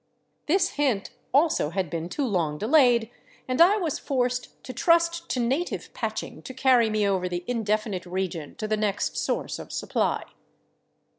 [0.47, 3.11] This hint also had been too long delayed,
[3.47, 8.07] and I was forced to trust hj native patching to carry me over the indefinite
[8.07, 10.23] region to the next source of supply.